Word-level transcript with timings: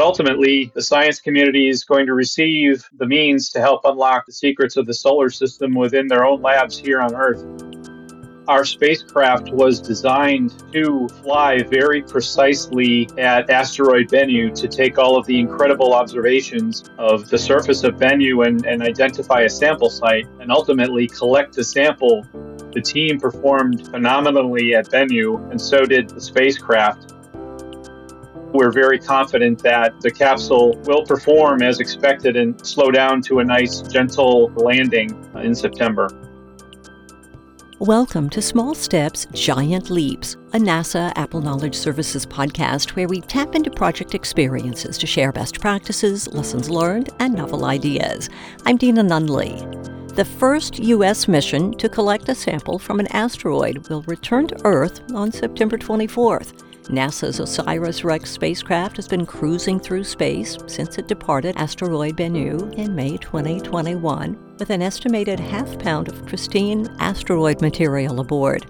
ultimately, 0.00 0.70
the 0.74 0.82
science 0.82 1.20
community 1.20 1.68
is 1.68 1.84
going 1.84 2.06
to 2.06 2.14
receive 2.14 2.84
the 2.98 3.06
means 3.06 3.50
to 3.50 3.60
help 3.60 3.80
unlock 3.84 4.26
the 4.26 4.32
secrets 4.32 4.76
of 4.76 4.86
the 4.86 4.94
solar 4.94 5.30
system 5.30 5.74
within 5.74 6.06
their 6.06 6.24
own 6.24 6.42
labs 6.42 6.78
here 6.78 7.00
on 7.00 7.14
Earth. 7.14 7.44
Our 8.48 8.64
spacecraft 8.64 9.50
was 9.52 9.80
designed 9.80 10.52
to 10.72 11.08
fly 11.22 11.62
very 11.62 12.02
precisely 12.02 13.08
at 13.16 13.48
asteroid 13.48 14.08
Bennu 14.08 14.52
to 14.54 14.66
take 14.66 14.98
all 14.98 15.16
of 15.16 15.24
the 15.26 15.38
incredible 15.38 15.94
observations 15.94 16.84
of 16.98 17.28
the 17.28 17.38
surface 17.38 17.84
of 17.84 17.94
Bennu 17.94 18.46
and, 18.46 18.66
and 18.66 18.82
identify 18.82 19.42
a 19.42 19.48
sample 19.48 19.88
site 19.88 20.26
and 20.40 20.50
ultimately 20.50 21.06
collect 21.06 21.54
the 21.54 21.62
sample. 21.62 22.26
The 22.72 22.82
team 22.82 23.20
performed 23.20 23.86
phenomenally 23.88 24.74
at 24.74 24.86
Bennu, 24.86 25.50
and 25.50 25.60
so 25.60 25.84
did 25.84 26.08
the 26.08 26.20
spacecraft. 26.20 27.19
We're 28.52 28.72
very 28.72 28.98
confident 28.98 29.62
that 29.62 30.00
the 30.00 30.10
capsule 30.10 30.76
will 30.84 31.04
perform 31.04 31.62
as 31.62 31.78
expected 31.78 32.36
and 32.36 32.66
slow 32.66 32.90
down 32.90 33.22
to 33.22 33.38
a 33.38 33.44
nice, 33.44 33.80
gentle 33.80 34.50
landing 34.56 35.16
in 35.36 35.54
September. 35.54 36.08
Welcome 37.78 38.28
to 38.30 38.42
Small 38.42 38.74
Steps, 38.74 39.28
Giant 39.32 39.88
Leaps, 39.88 40.34
a 40.52 40.58
NASA 40.58 41.12
APPEL 41.14 41.42
Knowledge 41.44 41.76
Services 41.76 42.26
podcast 42.26 42.96
where 42.96 43.06
we 43.06 43.20
tap 43.20 43.54
into 43.54 43.70
project 43.70 44.16
experiences 44.16 44.98
to 44.98 45.06
share 45.06 45.30
best 45.30 45.60
practices, 45.60 46.26
lessons 46.26 46.68
learned, 46.68 47.10
and 47.20 47.32
novel 47.34 47.66
ideas. 47.66 48.28
I'm 48.66 48.76
Deana 48.76 49.04
Nunley. 49.04 49.60
The 50.16 50.24
first 50.24 50.80
U.S. 50.80 51.28
mission 51.28 51.70
to 51.74 51.88
collect 51.88 52.28
a 52.28 52.34
sample 52.34 52.80
from 52.80 52.98
an 52.98 53.06
asteroid 53.12 53.88
will 53.88 54.02
return 54.02 54.48
to 54.48 54.60
Earth 54.64 55.00
on 55.14 55.30
September 55.30 55.78
24th. 55.78 56.66
NASA's 56.90 57.38
OSIRIS 57.38 58.02
REx 58.02 58.30
spacecraft 58.30 58.96
has 58.96 59.06
been 59.06 59.24
cruising 59.24 59.78
through 59.78 60.02
space 60.02 60.58
since 60.66 60.98
it 60.98 61.06
departed 61.06 61.56
asteroid 61.56 62.16
Bennu 62.16 62.74
in 62.74 62.96
May 62.96 63.16
2021 63.16 64.56
with 64.58 64.70
an 64.70 64.82
estimated 64.82 65.38
half 65.38 65.78
pound 65.78 66.08
of 66.08 66.26
pristine 66.26 66.88
asteroid 66.98 67.60
material 67.60 68.18
aboard. 68.18 68.66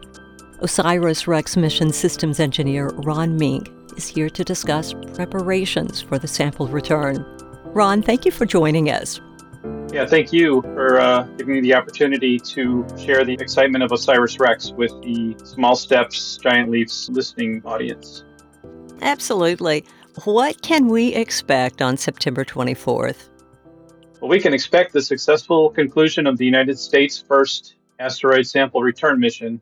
OSIRIS 0.61 1.27
REx 1.27 1.57
mission 1.57 1.91
systems 1.91 2.41
engineer 2.41 2.89
Ron 2.89 3.39
Mink 3.39 3.71
is 3.97 4.07
here 4.07 4.29
to 4.29 4.45
discuss 4.45 4.93
preparations 5.15 6.03
for 6.03 6.19
the 6.19 6.29
sample 6.29 6.69
return. 6.69 7.25
Ron, 7.73 8.03
thank 8.03 8.27
you 8.27 8.33
for 8.33 8.45
joining 8.45 8.91
us. 8.91 9.19
Yeah, 9.93 10.07
thank 10.07 10.33
you 10.33 10.63
for 10.63 11.01
uh, 11.01 11.25
giving 11.37 11.55
me 11.55 11.61
the 11.63 11.75
opportunity 11.75 12.39
to 12.39 12.87
share 12.97 13.25
the 13.25 13.33
excitement 13.33 13.83
of 13.83 13.91
OSIRIS 13.91 14.39
REx 14.39 14.71
with 14.71 14.93
the 15.03 15.35
Small 15.45 15.75
Steps, 15.75 16.37
Giant 16.37 16.71
Leaps 16.71 17.09
listening 17.09 17.61
audience. 17.65 18.23
Absolutely. 19.03 19.85
What 20.23 20.63
can 20.63 20.87
we 20.87 21.13
expect 21.13 21.83
on 21.83 21.97
September 21.97 22.45
24th? 22.45 23.31
Well, 24.21 24.29
we 24.29 24.39
can 24.39 24.55
expect 24.55 24.93
the 24.93 25.03
successful 25.03 25.71
conclusion 25.71 26.29
of 26.29 26.39
the 26.39 26.45
United 26.45 26.79
States' 26.79 27.19
first 27.19 27.75
asteroid 27.99 28.47
sample 28.47 28.83
return 28.83 29.19
mission. 29.19 29.61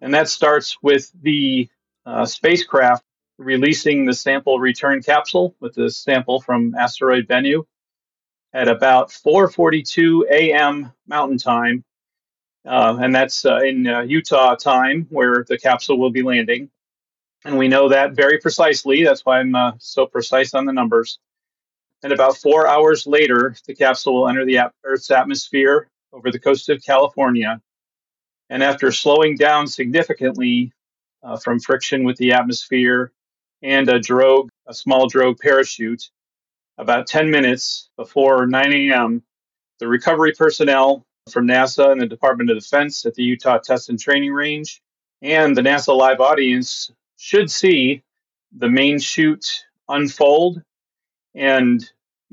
And 0.00 0.12
that 0.12 0.28
starts 0.28 0.76
with 0.82 1.12
the 1.22 1.68
uh, 2.04 2.26
spacecraft 2.26 3.04
releasing 3.38 4.06
the 4.06 4.14
sample 4.14 4.58
return 4.58 5.04
capsule 5.04 5.54
with 5.60 5.74
the 5.74 5.88
sample 5.88 6.40
from 6.40 6.74
asteroid 6.74 7.28
Bennu 7.28 7.64
at 8.56 8.68
about 8.68 9.10
4:42 9.10 10.24
a.m. 10.30 10.90
Mountain 11.06 11.36
Time, 11.36 11.84
uh, 12.66 12.96
and 13.02 13.14
that's 13.14 13.44
uh, 13.44 13.58
in 13.58 13.86
uh, 13.86 14.00
Utah 14.00 14.54
time 14.54 15.06
where 15.10 15.44
the 15.46 15.58
capsule 15.58 15.98
will 15.98 16.10
be 16.10 16.22
landing. 16.22 16.70
And 17.44 17.58
we 17.58 17.68
know 17.68 17.90
that 17.90 18.12
very 18.12 18.38
precisely. 18.38 19.04
That's 19.04 19.26
why 19.26 19.40
I'm 19.40 19.54
uh, 19.54 19.72
so 19.78 20.06
precise 20.06 20.54
on 20.54 20.64
the 20.64 20.72
numbers. 20.72 21.18
And 22.02 22.14
about 22.14 22.38
four 22.38 22.66
hours 22.66 23.06
later, 23.06 23.54
the 23.66 23.74
capsule 23.74 24.14
will 24.14 24.28
enter 24.28 24.46
the 24.46 24.60
Earth's 24.84 25.10
atmosphere 25.10 25.88
over 26.12 26.30
the 26.30 26.38
coast 26.38 26.70
of 26.70 26.82
California. 26.82 27.60
And 28.48 28.62
after 28.62 28.90
slowing 28.90 29.36
down 29.36 29.66
significantly 29.66 30.72
uh, 31.22 31.36
from 31.36 31.60
friction 31.60 32.04
with 32.04 32.16
the 32.16 32.32
atmosphere 32.32 33.12
and 33.62 33.88
a 33.90 34.00
drogue, 34.00 34.48
a 34.66 34.72
small 34.72 35.08
drogue 35.08 35.38
parachute, 35.38 36.10
about 36.78 37.06
10 37.06 37.30
minutes 37.30 37.90
before 37.96 38.46
9 38.46 38.72
a.m., 38.72 39.22
the 39.78 39.88
recovery 39.88 40.32
personnel 40.32 41.04
from 41.30 41.46
NASA 41.46 41.90
and 41.90 42.00
the 42.00 42.06
Department 42.06 42.50
of 42.50 42.58
Defense 42.58 43.04
at 43.04 43.14
the 43.14 43.22
Utah 43.22 43.58
Test 43.58 43.88
and 43.88 43.98
Training 43.98 44.32
Range 44.32 44.80
and 45.22 45.56
the 45.56 45.62
NASA 45.62 45.96
live 45.96 46.20
audience 46.20 46.90
should 47.16 47.50
see 47.50 48.02
the 48.56 48.68
main 48.68 48.98
chute 48.98 49.64
unfold 49.88 50.62
and 51.34 51.90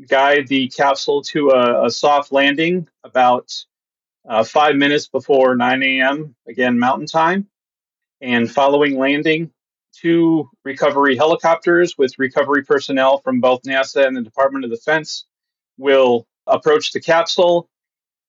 guide 0.08 0.48
the 0.48 0.68
capsule 0.70 1.22
to 1.22 1.50
a, 1.50 1.86
a 1.86 1.90
soft 1.90 2.32
landing 2.32 2.88
about 3.04 3.54
uh, 4.28 4.44
five 4.44 4.76
minutes 4.76 5.08
before 5.08 5.56
9 5.56 5.84
a.m., 5.84 6.36
again, 6.48 6.80
Mountain 6.80 7.08
Time. 7.08 7.48
And 8.22 8.50
following 8.50 8.98
landing, 8.98 9.52
two 9.94 10.50
recovery 10.64 11.16
helicopters 11.16 11.98
with 11.98 12.18
recovery 12.18 12.64
personnel 12.64 13.20
from 13.20 13.40
both 13.40 13.62
NASA 13.64 14.06
and 14.06 14.16
the 14.16 14.22
Department 14.22 14.66
of 14.66 14.72
Defense 14.72 15.26
will 15.78 16.28
approach 16.48 16.92
the 16.92 17.00
capsule 17.00 17.70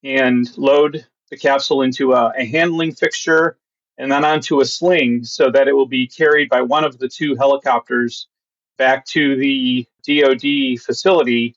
and 0.03 0.57
load 0.57 1.07
the 1.31 1.37
capsule 1.37 1.83
into 1.83 2.13
a, 2.13 2.33
a, 2.37 2.45
handling 2.45 2.93
fixture 2.93 3.57
and 3.99 4.13
then 4.13 4.25
onto 4.25 4.61
a 4.61 4.65
sling 4.65 5.25
so 5.25 5.51
that 5.51 5.67
it 5.67 5.73
will 5.73 5.87
be 5.87 6.07
carried 6.07 6.49
by 6.49 6.61
one 6.61 6.85
of 6.85 6.99
the 6.99 7.09
two 7.09 7.35
helicopters 7.35 8.29
back 8.77 9.07
to 9.07 9.37
the 9.37 9.87
DoD 10.07 10.81
facility, 10.81 11.57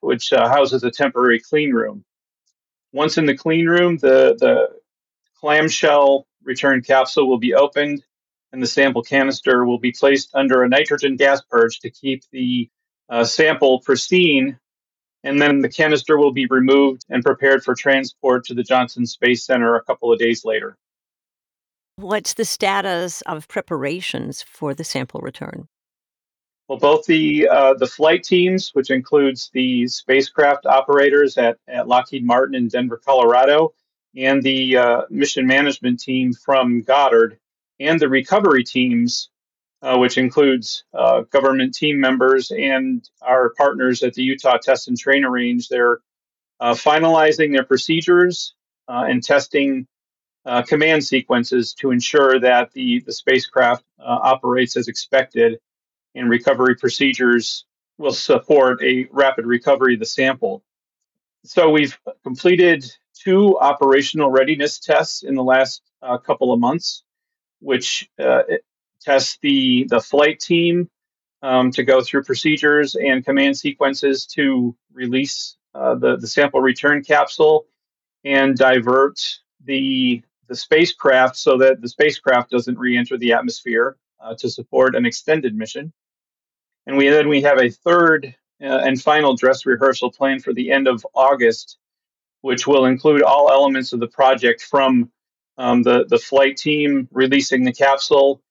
which 0.00 0.32
uh, 0.32 0.48
houses 0.48 0.82
a 0.82 0.90
temporary 0.90 1.40
clean 1.40 1.72
room. 1.72 2.04
Once 2.92 3.18
in 3.18 3.26
the 3.26 3.36
clean 3.36 3.66
room, 3.66 3.98
the, 3.98 4.36
the 4.40 4.68
clamshell 5.38 6.26
return 6.42 6.82
capsule 6.82 7.28
will 7.28 7.38
be 7.38 7.54
opened 7.54 8.02
and 8.54 8.62
the 8.62 8.68
sample 8.68 9.02
canister 9.02 9.64
will 9.64 9.80
be 9.80 9.90
placed 9.90 10.30
under 10.32 10.62
a 10.62 10.68
nitrogen 10.68 11.16
gas 11.16 11.42
purge 11.42 11.80
to 11.80 11.90
keep 11.90 12.22
the 12.30 12.70
uh, 13.10 13.24
sample 13.24 13.80
pristine. 13.80 14.56
And 15.24 15.42
then 15.42 15.58
the 15.58 15.68
canister 15.68 16.16
will 16.16 16.32
be 16.32 16.46
removed 16.46 17.04
and 17.10 17.24
prepared 17.24 17.64
for 17.64 17.74
transport 17.74 18.44
to 18.44 18.54
the 18.54 18.62
Johnson 18.62 19.06
Space 19.06 19.44
Center 19.44 19.74
a 19.74 19.82
couple 19.82 20.12
of 20.12 20.20
days 20.20 20.44
later. 20.44 20.76
What's 21.96 22.34
the 22.34 22.44
status 22.44 23.22
of 23.22 23.48
preparations 23.48 24.42
for 24.42 24.72
the 24.72 24.84
sample 24.84 25.20
return? 25.20 25.66
Well, 26.68 26.78
both 26.78 27.06
the 27.06 27.48
uh, 27.48 27.74
the 27.74 27.86
flight 27.88 28.22
teams, 28.22 28.70
which 28.72 28.90
includes 28.90 29.50
the 29.52 29.88
spacecraft 29.88 30.64
operators 30.64 31.36
at, 31.38 31.58
at 31.66 31.88
Lockheed 31.88 32.24
Martin 32.24 32.54
in 32.54 32.68
Denver, 32.68 33.00
Colorado, 33.04 33.74
and 34.16 34.42
the 34.42 34.76
uh, 34.76 35.02
mission 35.10 35.46
management 35.46 35.98
team 36.00 36.32
from 36.32 36.82
Goddard, 36.82 37.38
and 37.80 37.98
the 37.98 38.08
recovery 38.08 38.64
teams, 38.64 39.30
uh, 39.82 39.96
which 39.96 40.18
includes 40.18 40.84
uh, 40.94 41.22
government 41.22 41.74
team 41.74 42.00
members 42.00 42.50
and 42.50 43.08
our 43.22 43.50
partners 43.56 44.02
at 44.02 44.14
the 44.14 44.22
Utah 44.22 44.58
Test 44.58 44.88
and 44.88 44.98
Training 44.98 45.30
Range. 45.30 45.66
They're 45.68 46.00
uh, 46.60 46.74
finalizing 46.74 47.52
their 47.52 47.64
procedures 47.64 48.54
uh, 48.88 49.04
and 49.08 49.22
testing 49.22 49.86
uh, 50.46 50.62
command 50.62 51.04
sequences 51.04 51.74
to 51.74 51.90
ensure 51.90 52.38
that 52.38 52.70
the, 52.72 53.00
the 53.00 53.12
spacecraft 53.12 53.84
uh, 53.98 54.04
operates 54.04 54.76
as 54.76 54.88
expected 54.88 55.58
and 56.14 56.28
recovery 56.30 56.76
procedures 56.76 57.64
will 57.98 58.12
support 58.12 58.82
a 58.82 59.06
rapid 59.10 59.46
recovery 59.46 59.94
of 59.94 60.00
the 60.00 60.06
sample. 60.06 60.62
So 61.44 61.70
we've 61.70 61.98
completed 62.22 62.84
two 63.14 63.58
operational 63.58 64.30
readiness 64.30 64.78
tests 64.78 65.22
in 65.22 65.34
the 65.34 65.42
last 65.42 65.82
couple 66.26 66.52
of 66.52 66.60
months 66.60 67.03
which 67.64 68.10
uh, 68.18 68.42
tests 69.00 69.38
the, 69.40 69.86
the 69.88 70.00
flight 70.00 70.38
team 70.38 70.88
um, 71.42 71.70
to 71.70 71.82
go 71.82 72.02
through 72.02 72.22
procedures 72.22 72.94
and 72.94 73.24
command 73.24 73.56
sequences 73.56 74.26
to 74.26 74.76
release 74.92 75.56
uh, 75.74 75.94
the, 75.94 76.16
the 76.16 76.26
sample 76.26 76.60
return 76.60 77.02
capsule 77.02 77.66
and 78.24 78.56
divert 78.56 79.18
the, 79.64 80.22
the 80.48 80.54
spacecraft 80.54 81.36
so 81.36 81.58
that 81.58 81.80
the 81.80 81.88
spacecraft 81.88 82.50
doesn't 82.50 82.78
re-enter 82.78 83.16
the 83.16 83.32
atmosphere 83.32 83.96
uh, 84.20 84.34
to 84.34 84.48
support 84.48 84.94
an 84.94 85.06
extended 85.06 85.54
mission. 85.54 85.92
And 86.86 86.96
we 86.96 87.08
then 87.08 87.28
we 87.28 87.42
have 87.42 87.58
a 87.58 87.70
third 87.70 88.34
uh, 88.62 88.66
and 88.66 89.00
final 89.00 89.34
dress 89.34 89.64
rehearsal 89.66 90.12
planned 90.12 90.44
for 90.44 90.52
the 90.52 90.70
end 90.70 90.86
of 90.86 91.04
August, 91.14 91.78
which 92.42 92.66
will 92.66 92.84
include 92.84 93.22
all 93.22 93.50
elements 93.50 93.92
of 93.92 94.00
the 94.00 94.06
project 94.06 94.62
from 94.62 95.10
um, 95.58 95.82
the 95.82 96.04
the 96.08 96.18
flight 96.18 96.56
team 96.56 97.08
releasing 97.12 97.64
the 97.64 97.72
capsule, 97.72 98.42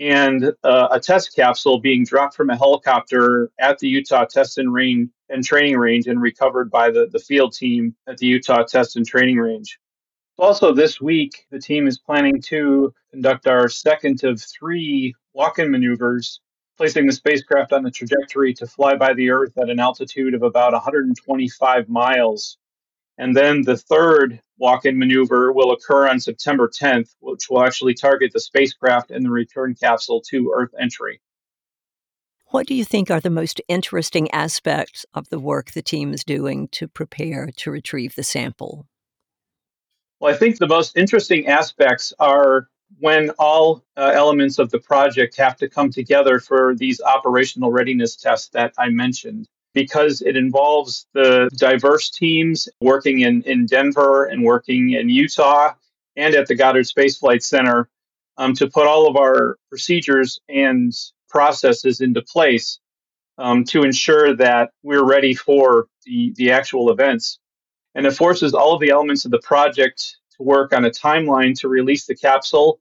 and 0.00 0.52
uh, 0.64 0.88
a 0.90 1.00
test 1.00 1.34
capsule 1.34 1.80
being 1.80 2.04
dropped 2.04 2.34
from 2.34 2.50
a 2.50 2.56
helicopter 2.56 3.50
at 3.58 3.78
the 3.78 3.88
Utah 3.88 4.24
Test 4.24 4.58
and 4.58 4.72
Range 4.72 5.08
and 5.28 5.44
Training 5.44 5.76
Range 5.76 6.06
and 6.06 6.20
recovered 6.20 6.70
by 6.70 6.90
the, 6.90 7.08
the 7.10 7.18
field 7.18 7.54
team 7.54 7.94
at 8.06 8.18
the 8.18 8.26
Utah 8.26 8.64
Test 8.64 8.96
and 8.96 9.06
Training 9.06 9.36
Range. 9.36 9.78
Also, 10.38 10.74
this 10.74 11.00
week, 11.00 11.46
the 11.50 11.58
team 11.58 11.86
is 11.86 11.98
planning 11.98 12.40
to 12.42 12.92
conduct 13.10 13.46
our 13.46 13.68
second 13.68 14.24
of 14.24 14.40
three 14.40 15.14
walk 15.34 15.58
in 15.58 15.70
maneuvers 15.70 16.40
placing 16.76 17.06
the 17.06 17.12
spacecraft 17.12 17.72
on 17.72 17.82
the 17.82 17.90
trajectory 17.90 18.52
to 18.54 18.66
fly 18.66 18.96
by 18.96 19.14
the 19.14 19.30
Earth 19.30 19.56
at 19.58 19.70
an 19.70 19.78
altitude 19.78 20.34
of 20.34 20.42
about 20.42 20.72
125 20.72 21.88
miles. 21.88 22.58
And 23.22 23.36
then 23.36 23.62
the 23.62 23.76
third 23.76 24.40
walk 24.58 24.84
in 24.84 24.98
maneuver 24.98 25.52
will 25.52 25.70
occur 25.70 26.08
on 26.08 26.18
September 26.18 26.68
10th, 26.68 27.14
which 27.20 27.48
will 27.48 27.62
actually 27.62 27.94
target 27.94 28.32
the 28.32 28.40
spacecraft 28.40 29.12
and 29.12 29.24
the 29.24 29.30
return 29.30 29.76
capsule 29.80 30.20
to 30.30 30.52
Earth 30.52 30.74
entry. 30.76 31.20
What 32.50 32.66
do 32.66 32.74
you 32.74 32.84
think 32.84 33.12
are 33.12 33.20
the 33.20 33.30
most 33.30 33.60
interesting 33.68 34.28
aspects 34.32 35.06
of 35.14 35.28
the 35.28 35.38
work 35.38 35.70
the 35.70 35.82
team 35.82 36.12
is 36.12 36.24
doing 36.24 36.66
to 36.72 36.88
prepare 36.88 37.50
to 37.58 37.70
retrieve 37.70 38.16
the 38.16 38.24
sample? 38.24 38.88
Well, 40.18 40.34
I 40.34 40.36
think 40.36 40.58
the 40.58 40.66
most 40.66 40.96
interesting 40.96 41.46
aspects 41.46 42.12
are 42.18 42.66
when 42.98 43.30
all 43.38 43.84
uh, 43.96 44.10
elements 44.12 44.58
of 44.58 44.70
the 44.70 44.80
project 44.80 45.36
have 45.36 45.54
to 45.58 45.68
come 45.68 45.92
together 45.92 46.40
for 46.40 46.74
these 46.74 47.00
operational 47.00 47.70
readiness 47.70 48.16
tests 48.16 48.48
that 48.48 48.74
I 48.76 48.88
mentioned. 48.88 49.48
Because 49.74 50.20
it 50.20 50.36
involves 50.36 51.06
the 51.14 51.48
diverse 51.56 52.10
teams 52.10 52.68
working 52.80 53.20
in, 53.20 53.42
in 53.42 53.66
Denver 53.66 54.26
and 54.26 54.44
working 54.44 54.90
in 54.90 55.08
Utah 55.08 55.72
and 56.16 56.34
at 56.34 56.46
the 56.46 56.54
Goddard 56.54 56.86
Space 56.86 57.18
Flight 57.18 57.42
Center 57.42 57.88
um, 58.36 58.52
to 58.54 58.68
put 58.68 58.86
all 58.86 59.08
of 59.08 59.16
our 59.16 59.56
procedures 59.70 60.40
and 60.48 60.92
processes 61.28 62.02
into 62.02 62.20
place 62.20 62.80
um, 63.38 63.64
to 63.64 63.82
ensure 63.82 64.36
that 64.36 64.72
we're 64.82 65.06
ready 65.06 65.34
for 65.34 65.86
the, 66.04 66.34
the 66.36 66.50
actual 66.50 66.90
events. 66.90 67.38
And 67.94 68.06
it 68.06 68.12
forces 68.12 68.52
all 68.52 68.74
of 68.74 68.80
the 68.80 68.90
elements 68.90 69.24
of 69.24 69.30
the 69.30 69.40
project 69.40 70.16
to 70.36 70.42
work 70.42 70.74
on 70.74 70.84
a 70.84 70.90
timeline 70.90 71.58
to 71.60 71.68
release 71.68 72.06
the 72.06 72.14
capsule 72.14 72.78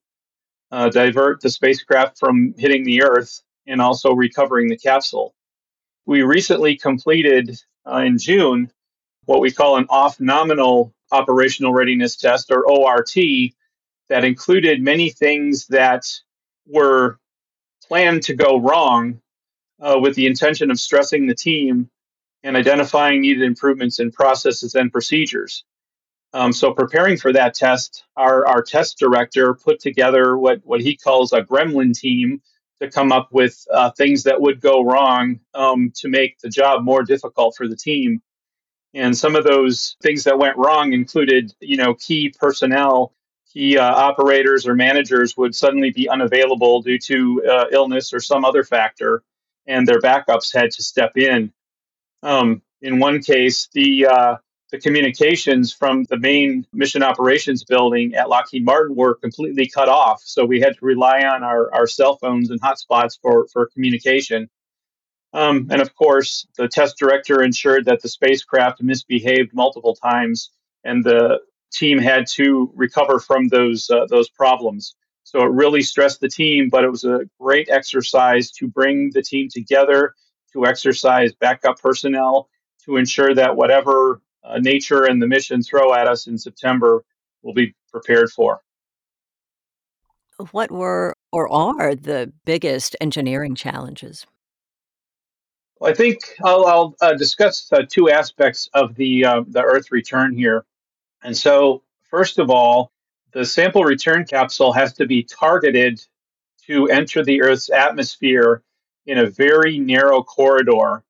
uh, 0.72 0.90
divert 0.90 1.42
the 1.42 1.50
spacecraft 1.50 2.18
from 2.18 2.54
hitting 2.58 2.84
the 2.84 3.04
Earth 3.04 3.42
and 3.68 3.82
also 3.82 4.14
recovering 4.14 4.70
the 4.70 4.78
capsule. 4.78 5.36
We 6.06 6.24
recently 6.24 6.78
completed 6.78 7.60
uh, 7.86 8.00
in 8.00 8.18
June 8.18 8.72
what 9.26 9.42
we 9.42 9.52
call 9.52 9.78
an 9.78 9.86
off 9.90 10.20
nominal 10.20 10.94
operational 11.12 11.74
readiness 11.74 12.16
test 12.16 12.52
or 12.52 12.66
ORT 12.66 13.14
that 14.10 14.24
included 14.24 14.82
many 14.82 15.10
things 15.10 15.68
that 15.68 16.06
were 16.68 17.20
planned 17.88 18.24
to 18.24 18.34
go 18.34 18.60
wrong 18.60 19.22
uh, 19.80 19.98
with 20.00 20.16
the 20.16 20.28
intention 20.28 20.72
of 20.72 20.80
stressing 20.80 21.28
the 21.28 21.36
team 21.36 21.90
and 22.44 22.58
identifying 22.58 23.22
needed 23.22 23.44
improvements 23.44 24.00
in 24.00 24.12
processes 24.12 24.76
and 24.76 24.92
procedures. 24.92 25.64
Um, 26.34 26.54
so 26.54 26.74
preparing 26.74 27.18
for 27.18 27.34
that 27.34 27.54
test, 27.54 28.06
our, 28.16 28.48
our 28.48 28.62
test 28.62 28.98
director 28.98 29.54
put 29.54 29.80
together 29.80 30.38
what, 30.38 30.62
what 30.64 30.82
he 30.82 30.96
calls 30.96 31.34
a 31.34 31.42
gremlin 31.42 31.94
team 31.98 32.42
to 32.82 32.90
come 32.90 33.12
up 33.12 33.28
with 33.32 33.66
uh, 33.72 33.92
things 33.92 34.24
that 34.24 34.42
would 34.42 34.60
go 34.60 34.84
wrong 34.84 35.40
um, 35.54 35.92
to 35.96 36.10
make 36.10 36.40
the 36.40 36.50
job 36.50 36.84
more 36.84 37.04
difficult 37.04 37.56
for 37.56 37.68
the 37.68 37.76
team. 37.76 38.22
And 38.94 39.16
some 39.16 39.36
of 39.36 39.44
those 39.44 39.96
things 40.02 40.24
that 40.26 40.38
went 40.38 40.58
wrong 40.58 40.92
included, 40.92 41.54
you 41.60 41.78
know, 41.78 41.94
key 41.94 42.34
personnel, 42.38 43.14
key 43.54 43.78
uh, 43.78 43.84
operators 43.84 44.68
or 44.68 44.76
managers 44.76 45.38
would 45.38 45.56
suddenly 45.56 45.92
be 45.92 46.10
unavailable 46.10 46.82
due 46.82 46.98
to 47.00 47.44
uh, 47.50 47.66
illness 47.72 48.14
or 48.14 48.20
some 48.20 48.44
other 48.44 48.64
factor, 48.64 49.24
and 49.68 49.88
their 49.88 50.00
backups 50.02 50.54
had 50.54 50.72
to 50.72 50.84
step 50.84 51.16
in. 51.18 51.54
Um, 52.24 52.62
in 52.82 53.00
one 53.00 53.22
case, 53.22 53.70
the 53.74 54.08
uh, 54.08 54.36
the 54.72 54.80
communications 54.80 55.74
from 55.74 56.06
the 56.06 56.18
main 56.18 56.66
mission 56.72 57.04
operations 57.04 57.64
building 57.64 58.16
at 58.16 58.30
Lockheed 58.30 58.64
Martin 58.64 58.96
were 58.96 59.16
completely 59.16 59.68
cut 59.68 59.90
off. 59.90 60.22
So 60.24 60.46
we 60.46 60.62
had 60.62 60.78
to 60.78 60.86
rely 60.86 61.24
on 61.24 61.44
our, 61.44 61.74
our 61.74 61.88
cell 61.88 62.18
phones 62.18 62.50
and 62.50 62.62
hotspots 62.62 63.20
for, 63.22 63.48
for 63.52 63.68
communication. 63.68 64.50
Um, 65.34 65.68
and 65.70 65.82
of 65.82 65.94
course, 65.96 66.48
the 66.58 66.68
test 66.68 66.98
director 66.98 67.44
ensured 67.44 67.86
that 67.86 68.02
the 68.02 68.10
spacecraft 68.10 68.82
misbehaved 68.82 69.54
multiple 69.54 69.96
times, 69.96 70.52
and 70.84 71.04
the 71.04 71.40
team 71.72 71.98
had 72.00 72.28
to 72.28 72.72
recover 72.76 73.20
from 73.20 73.48
those 73.48 73.90
uh, 73.90 74.06
those 74.10 74.30
problems. 74.30 74.96
So 75.24 75.40
it 75.44 75.52
really 75.52 75.84
stressed 75.84 76.20
the 76.20 76.28
team, 76.28 76.68
but 76.70 76.84
it 76.84 76.92
was 76.92 77.06
a 77.06 77.22
great 77.40 77.70
exercise 77.70 78.52
to 78.54 78.68
bring 78.68 79.12
the 79.14 79.22
team 79.22 79.48
together, 79.50 80.16
to 80.52 80.66
exercise 80.66 81.32
backup 81.34 81.80
personnel, 81.80 82.50
to 82.84 82.98
ensure 82.98 83.34
that 83.36 83.56
whatever 83.56 84.22
uh, 84.44 84.58
nature 84.60 85.04
and 85.04 85.22
the 85.22 85.28
mission 85.28 85.62
throw 85.62 85.94
at 85.94 86.08
us 86.08 86.28
in 86.28 86.38
September, 86.38 87.04
we'll 87.42 87.54
be 87.54 87.74
prepared 87.92 88.32
for. 88.32 88.62
What 90.52 90.72
were 90.72 91.16
or 91.32 91.52
are 91.52 91.94
the 91.96 92.32
biggest 92.46 92.96
engineering 93.00 93.56
challenges? 93.56 94.26
Well, 95.80 95.92
I 95.92 95.94
think 95.94 96.20
I'll, 96.44 96.66
I'll 96.66 96.96
uh, 97.02 97.14
discuss 97.14 97.72
uh, 97.72 97.84
two 97.88 98.10
aspects 98.10 98.70
of 98.74 98.96
the 98.96 99.26
uh, 99.26 99.44
the 99.48 99.64
Earth 99.64 99.92
return 99.92 100.36
here. 100.36 100.66
And 101.24 101.36
so, 101.36 101.84
first 102.10 102.40
of 102.40 102.50
all, 102.50 102.92
the 103.34 103.46
sample 103.46 103.84
return 103.84 104.26
capsule 104.26 104.74
has 104.74 104.94
to 104.94 105.06
be 105.06 105.24
targeted 105.24 106.04
to 106.68 106.88
enter 106.90 107.24
the 107.24 107.42
Earth's 107.42 107.70
atmosphere 107.70 108.64
in 109.06 109.20
a 109.20 109.30
very 109.30 109.80
narrow 109.80 110.22
corridor 110.24 111.04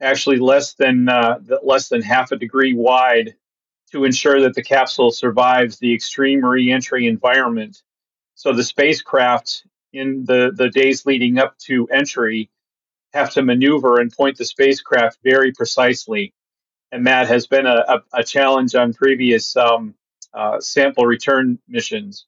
actually 0.00 0.38
less 0.38 0.74
than 0.74 1.08
uh, 1.08 1.38
less 1.62 1.88
than 1.88 2.02
half 2.02 2.32
a 2.32 2.36
degree 2.36 2.74
wide 2.74 3.34
to 3.90 4.04
ensure 4.04 4.40
that 4.42 4.54
the 4.54 4.62
capsule 4.62 5.10
survives 5.10 5.78
the 5.78 5.94
extreme 5.94 6.44
reentry 6.44 7.06
environment. 7.06 7.82
So 8.34 8.52
the 8.52 8.64
spacecraft 8.64 9.64
in 9.92 10.24
the, 10.24 10.52
the 10.54 10.68
days 10.68 11.06
leading 11.06 11.38
up 11.38 11.56
to 11.58 11.88
entry 11.88 12.50
have 13.12 13.30
to 13.30 13.42
maneuver 13.42 14.00
and 14.00 14.12
point 14.12 14.36
the 14.36 14.44
spacecraft 14.44 15.18
very 15.24 15.52
precisely. 15.52 16.34
And 16.92 17.06
that 17.06 17.28
has 17.28 17.46
been 17.46 17.66
a, 17.66 17.84
a, 17.88 18.02
a 18.20 18.24
challenge 18.24 18.74
on 18.74 18.92
previous 18.92 19.56
um, 19.56 19.94
uh, 20.34 20.60
sample 20.60 21.06
return 21.06 21.58
missions. 21.66 22.26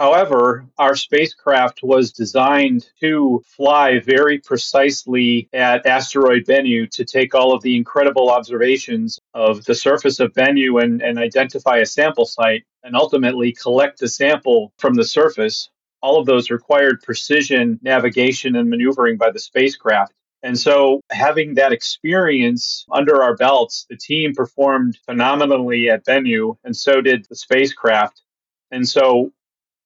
However, 0.00 0.64
our 0.78 0.96
spacecraft 0.96 1.80
was 1.82 2.10
designed 2.10 2.88
to 3.02 3.44
fly 3.44 3.98
very 3.98 4.38
precisely 4.38 5.46
at 5.52 5.84
asteroid 5.84 6.46
Bennu 6.46 6.90
to 6.92 7.04
take 7.04 7.34
all 7.34 7.52
of 7.52 7.62
the 7.62 7.76
incredible 7.76 8.30
observations 8.30 9.20
of 9.34 9.62
the 9.66 9.74
surface 9.74 10.18
of 10.18 10.32
Bennu 10.32 10.82
and, 10.82 11.02
and 11.02 11.18
identify 11.18 11.80
a 11.80 11.84
sample 11.84 12.24
site 12.24 12.64
and 12.82 12.96
ultimately 12.96 13.52
collect 13.52 13.98
the 13.98 14.08
sample 14.08 14.72
from 14.78 14.94
the 14.94 15.04
surface. 15.04 15.68
All 16.00 16.18
of 16.18 16.24
those 16.24 16.50
required 16.50 17.02
precision 17.02 17.78
navigation 17.82 18.56
and 18.56 18.70
maneuvering 18.70 19.18
by 19.18 19.30
the 19.30 19.38
spacecraft. 19.38 20.14
And 20.42 20.58
so, 20.58 21.02
having 21.12 21.56
that 21.56 21.72
experience 21.72 22.86
under 22.90 23.22
our 23.22 23.36
belts, 23.36 23.84
the 23.90 23.98
team 23.98 24.32
performed 24.32 24.96
phenomenally 25.04 25.90
at 25.90 26.06
Bennu, 26.06 26.56
and 26.64 26.74
so 26.74 27.02
did 27.02 27.26
the 27.28 27.36
spacecraft. 27.36 28.22
And 28.70 28.88
so, 28.88 29.32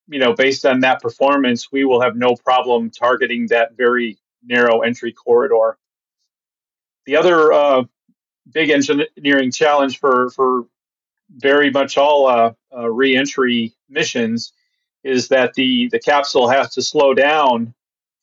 you 0.08 0.18
know, 0.18 0.34
based 0.34 0.66
on 0.66 0.80
that 0.80 1.00
performance, 1.00 1.73
we 1.73 1.84
will 1.84 2.00
have 2.00 2.16
no 2.16 2.34
problem 2.34 2.90
targeting 2.90 3.46
that 3.49 3.76
very 3.76 4.18
narrow 4.44 4.80
entry 4.80 5.12
corridor. 5.12 5.78
The 7.06 7.16
other 7.16 7.52
uh, 7.52 7.84
big 8.50 8.70
engineering 8.70 9.50
challenge 9.50 9.99
for 9.99 10.30
for 10.30 10.66
very 11.30 11.70
much 11.70 11.96
all 11.96 12.26
uh, 12.26 12.52
uh, 12.76 12.90
reentry 12.90 13.73
missions 13.88 14.52
is 15.02 15.28
that 15.28 15.54
the 15.54 15.88
the 15.88 15.99
capsule 15.99 16.49
has 16.49 16.75
to 16.75 16.82
slow 16.82 17.14
down 17.14 17.75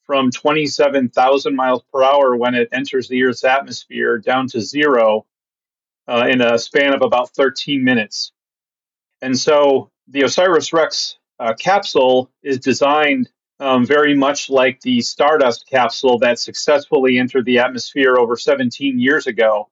from 0.06 0.30
27,000 0.32 1.56
miles 1.56 1.84
per 1.92 2.04
hour 2.04 2.36
when 2.36 2.54
it 2.54 2.68
enters 2.74 3.08
the 3.08 3.24
Earth's 3.24 3.46
atmosphere 3.46 4.18
down 4.18 4.48
to 4.48 4.60
zero 4.60 5.26
uh, 6.08 6.28
in 6.30 6.42
a 6.42 6.58
span 6.58 6.94
of 6.94 7.02
about 7.02 7.30
13 7.30 7.84
minutes. 7.84 8.34
And 9.22 9.38
so 9.38 9.92
the 10.08 10.24
OSIRIS 10.24 10.74
REx 10.74 11.18
uh, 11.42 11.54
capsule 11.56 12.32
is 12.44 12.60
designed 12.60 13.30
um, 13.60 13.86
very 13.86 14.16
much 14.16 14.50
like 14.50 14.80
the 14.82 15.02
Stardust 15.02 15.68
capsule 15.68 16.20
that 16.20 16.40
successfully 16.40 17.18
entered 17.18 17.46
the 17.46 17.58
atmosphere 17.58 18.18
over 18.18 18.38
17 18.38 19.00
years 19.00 19.26
ago. 19.26 19.68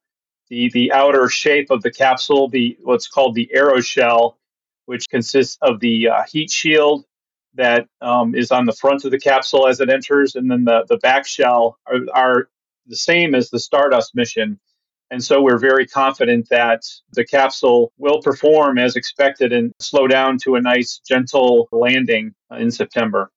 The, 0.50 0.72
the 0.74 0.92
outer 0.92 1.30
shape 1.30 1.70
of 1.70 1.84
the 1.84 1.92
capsule, 1.92 2.50
the 2.50 2.76
what's 2.82 3.08
called 3.08 3.36
the 3.36 3.50
aeroshell, 3.56 4.34
which 4.88 5.08
consists 5.10 5.60
of 5.62 5.80
the 5.80 6.10
uh, 6.10 6.24
heat 6.24 6.50
shield 6.50 7.06
that 7.54 7.88
um, 8.02 8.34
is 8.34 8.52
on 8.52 8.66
the 8.66 8.74
front 8.74 9.06
of 9.06 9.12
the 9.12 9.20
capsule 9.20 9.68
as 9.68 9.80
it 9.80 9.92
enters, 9.92 10.36
and 10.36 10.50
then 10.50 10.66
the, 10.66 10.86
the 10.90 10.98
back 10.98 11.28
shell 11.28 11.78
are, 11.86 12.00
are 12.16 12.50
the 12.88 12.96
same 12.96 13.36
as 13.36 13.52
the 13.52 13.60
Stardust 13.60 14.16
mission. 14.16 14.60
And 15.12 15.24
so 15.24 15.42
we're 15.42 15.58
very 15.58 15.88
confident 15.88 16.50
that 16.50 16.84
the 17.13 17.25
capsule 17.25 17.92
will 17.98 18.22
perform 18.22 18.78
as 18.78 18.96
expected 18.96 19.51
and 19.51 19.74
slow 19.80 20.08
down 20.08 20.38
to 20.44 20.56
a 20.56 20.62
nice, 20.62 21.00
gentle 21.08 21.68
landing 21.72 22.36
in 22.51 22.70
September. 22.70 23.32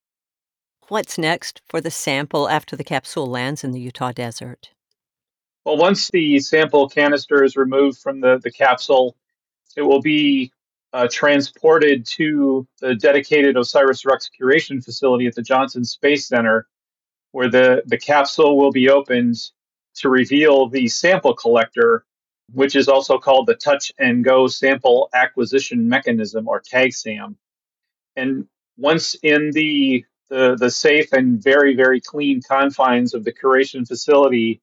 What's 0.88 1.16
next 1.16 1.62
for 1.68 1.80
the 1.80 1.90
sample 1.90 2.48
after 2.48 2.76
the 2.76 2.84
capsule 2.84 3.26
lands 3.26 3.64
in 3.64 3.70
the 3.70 3.80
Utah 3.80 4.12
desert? 4.12 4.70
Well, 5.64 5.78
once 5.78 6.10
the 6.10 6.40
sample 6.40 6.88
canister 6.88 7.42
is 7.42 7.56
removed 7.56 7.98
from 7.98 8.20
the, 8.20 8.38
the 8.42 8.50
capsule, 8.50 9.16
it 9.76 9.82
will 9.82 10.02
be 10.02 10.52
uh, 10.92 11.08
transported 11.10 12.04
to 12.04 12.66
the 12.80 12.94
dedicated 12.94 13.56
OSIRIS 13.56 14.04
REx 14.04 14.28
curation 14.38 14.84
facility 14.84 15.26
at 15.26 15.34
the 15.34 15.42
Johnson 15.42 15.84
Space 15.84 16.28
Center 16.28 16.66
where 17.32 17.50
the, 17.50 17.82
the 17.86 17.98
capsule 17.98 18.56
will 18.56 18.70
be 18.70 18.88
opened 18.88 19.36
to 19.96 20.08
reveal 20.08 20.68
the 20.68 20.88
sample 20.88 21.34
collector, 21.34 22.04
which 22.52 22.76
is 22.76 22.88
also 22.88 23.18
called 23.18 23.46
the 23.46 23.54
Touch 23.54 23.92
and 23.98 24.24
Go 24.24 24.46
Sample 24.46 25.08
Acquisition 25.14 25.88
Mechanism, 25.88 26.48
or 26.48 26.60
TAGSAM. 26.60 27.36
And 28.16 28.46
once 28.76 29.14
in 29.22 29.50
the, 29.52 30.04
the, 30.28 30.56
the 30.58 30.70
safe 30.70 31.12
and 31.12 31.42
very, 31.42 31.74
very 31.74 32.00
clean 32.00 32.40
confines 32.42 33.14
of 33.14 33.24
the 33.24 33.32
curation 33.32 33.86
facility, 33.86 34.60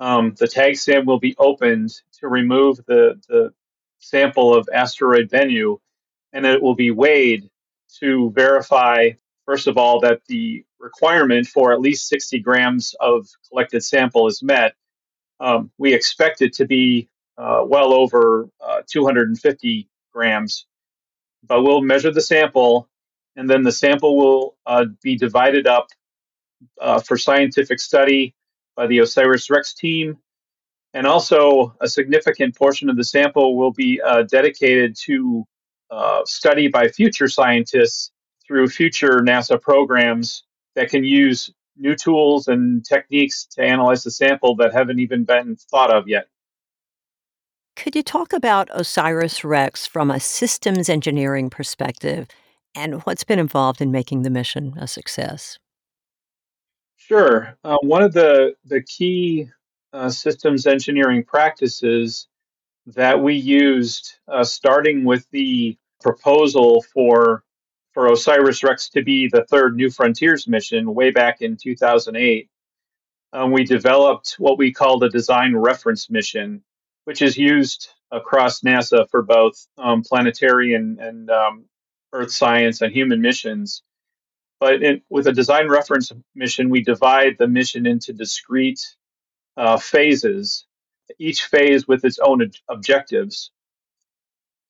um, 0.00 0.34
the 0.38 0.46
TAGSAM 0.46 1.06
will 1.06 1.18
be 1.18 1.34
opened 1.38 1.90
to 2.20 2.28
remove 2.28 2.78
the, 2.86 3.20
the 3.28 3.52
sample 3.98 4.54
of 4.54 4.68
asteroid 4.72 5.28
Bennu, 5.28 5.78
and 6.32 6.46
it 6.46 6.62
will 6.62 6.74
be 6.74 6.90
weighed 6.90 7.50
to 7.98 8.30
verify, 8.30 9.10
first 9.44 9.66
of 9.66 9.76
all, 9.76 10.00
that 10.00 10.20
the 10.26 10.64
requirement 10.80 11.46
for 11.46 11.72
at 11.72 11.80
least 11.80 12.08
60 12.08 12.38
grams 12.40 12.94
of 13.00 13.26
collected 13.48 13.82
sample 13.82 14.26
is 14.26 14.42
met. 14.42 14.74
Um, 15.40 15.70
we 15.78 15.94
expect 15.94 16.42
it 16.42 16.52
to 16.54 16.66
be 16.66 17.08
uh, 17.36 17.62
well 17.64 17.92
over 17.92 18.48
uh, 18.60 18.82
250 18.88 19.88
grams, 20.12 20.66
but 21.46 21.62
we'll 21.62 21.82
measure 21.82 22.10
the 22.10 22.20
sample, 22.20 22.88
and 23.36 23.48
then 23.48 23.62
the 23.62 23.72
sample 23.72 24.16
will 24.16 24.56
uh, 24.66 24.86
be 25.02 25.16
divided 25.16 25.66
up 25.66 25.88
uh, 26.80 27.00
for 27.00 27.16
scientific 27.16 27.78
study 27.78 28.34
by 28.76 28.86
the 28.86 28.98
OSIRIS 28.98 29.48
REx 29.50 29.74
team. 29.74 30.18
And 30.94 31.06
also, 31.06 31.76
a 31.80 31.86
significant 31.86 32.56
portion 32.56 32.88
of 32.88 32.96
the 32.96 33.04
sample 33.04 33.56
will 33.56 33.72
be 33.72 34.00
uh, 34.00 34.22
dedicated 34.22 34.96
to 35.04 35.46
uh, 35.90 36.22
study 36.24 36.68
by 36.68 36.88
future 36.88 37.28
scientists 37.28 38.10
through 38.46 38.68
future 38.68 39.20
NASA 39.20 39.60
programs 39.60 40.44
that 40.78 40.90
can 40.90 41.02
use 41.02 41.50
new 41.76 41.96
tools 41.96 42.46
and 42.46 42.84
techniques 42.84 43.44
to 43.46 43.62
analyze 43.62 44.04
the 44.04 44.12
sample 44.12 44.54
that 44.54 44.72
haven't 44.72 45.00
even 45.00 45.24
been 45.24 45.56
thought 45.56 45.92
of 45.92 46.06
yet. 46.06 46.28
Could 47.74 47.96
you 47.96 48.04
talk 48.04 48.32
about 48.32 48.70
OSIRIS 48.70 49.42
REx 49.42 49.88
from 49.88 50.08
a 50.08 50.20
systems 50.20 50.88
engineering 50.88 51.50
perspective 51.50 52.28
and 52.76 53.02
what's 53.02 53.24
been 53.24 53.40
involved 53.40 53.80
in 53.80 53.90
making 53.90 54.22
the 54.22 54.30
mission 54.30 54.74
a 54.78 54.86
success? 54.86 55.58
Sure. 56.94 57.56
Uh, 57.64 57.78
one 57.82 58.02
of 58.04 58.12
the, 58.12 58.54
the 58.64 58.82
key 58.82 59.48
uh, 59.92 60.10
systems 60.10 60.64
engineering 60.64 61.24
practices 61.24 62.28
that 62.86 63.20
we 63.20 63.34
used, 63.34 64.14
uh, 64.28 64.44
starting 64.44 65.04
with 65.04 65.28
the 65.32 65.76
proposal 66.00 66.84
for 66.94 67.42
for 67.98 68.12
OSIRIS 68.12 68.62
REx 68.62 68.90
to 68.90 69.02
be 69.02 69.26
the 69.26 69.44
third 69.46 69.74
New 69.74 69.90
Frontiers 69.90 70.46
mission 70.46 70.94
way 70.94 71.10
back 71.10 71.42
in 71.42 71.56
2008, 71.56 72.48
um, 73.32 73.50
we 73.50 73.64
developed 73.64 74.36
what 74.38 74.56
we 74.56 74.72
called 74.72 75.02
a 75.02 75.08
design 75.08 75.56
reference 75.56 76.08
mission, 76.08 76.62
which 77.06 77.22
is 77.22 77.36
used 77.36 77.88
across 78.12 78.60
NASA 78.60 79.10
for 79.10 79.22
both 79.22 79.66
um, 79.78 80.04
planetary 80.04 80.74
and, 80.74 81.00
and 81.00 81.28
um, 81.28 81.64
Earth 82.12 82.30
science 82.30 82.82
and 82.82 82.92
human 82.92 83.20
missions. 83.20 83.82
But 84.60 84.80
in, 84.80 85.02
with 85.10 85.26
a 85.26 85.32
design 85.32 85.68
reference 85.68 86.12
mission, 86.36 86.70
we 86.70 86.84
divide 86.84 87.34
the 87.36 87.48
mission 87.48 87.84
into 87.84 88.12
discrete 88.12 88.94
uh, 89.56 89.76
phases, 89.76 90.66
each 91.18 91.46
phase 91.46 91.88
with 91.88 92.04
its 92.04 92.20
own 92.20 92.48
objectives. 92.70 93.50